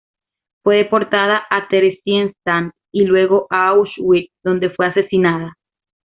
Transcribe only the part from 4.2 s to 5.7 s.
donde fue asesinada.